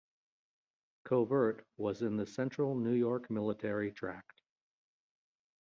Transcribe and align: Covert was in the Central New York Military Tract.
Covert 1.03 1.63
was 1.77 2.01
in 2.01 2.17
the 2.17 2.25
Central 2.25 2.73
New 2.73 2.93
York 2.95 3.29
Military 3.29 3.91
Tract. 3.91 4.41